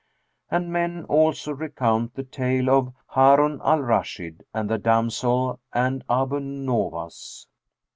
[0.49, 6.39] And men also recount the tale of HARUN AL RASHID AND THE DAMSEL AND ABU
[6.39, 7.45] NOWAS.